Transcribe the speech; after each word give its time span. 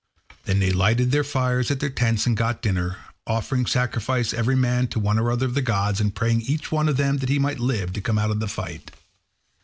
There 0.45 0.55
they 0.55 0.71
lighted 0.71 1.11
their 1.11 1.23
fires 1.23 1.69
at 1.69 1.79
their 1.79 1.91
tents 1.91 2.25
and 2.25 2.35
got 2.35 2.63
dinner, 2.63 2.97
offering 3.27 3.67
sacrifice 3.67 4.33
every 4.33 4.55
man 4.55 4.87
to 4.87 4.99
one 4.99 5.19
or 5.19 5.29
other 5.31 5.45
of 5.45 5.53
the 5.53 5.61
gods, 5.61 6.01
and 6.01 6.15
praying 6.15 6.41
each 6.41 6.71
one 6.71 6.89
of 6.89 6.97
them 6.97 7.17
that 7.17 7.29
he 7.29 7.37
might 7.37 7.59
live 7.59 7.93
to 7.93 8.01
come 8.01 8.17
out 8.17 8.31
of 8.31 8.39
the 8.39 8.47
fight. 8.47 8.89